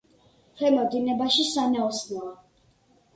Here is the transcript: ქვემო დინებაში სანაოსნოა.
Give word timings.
ქვემო 0.61 0.85
დინებაში 0.95 1.45
სანაოსნოა. 1.49 2.33